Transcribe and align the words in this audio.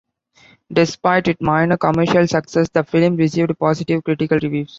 Despite 0.73 1.27
its 1.27 1.39
minor 1.41 1.77
commercial 1.77 2.25
success, 2.27 2.67
the 2.69 2.83
film 2.83 3.17
received 3.17 3.59
positive 3.59 4.03
critical 4.03 4.39
reviews. 4.41 4.69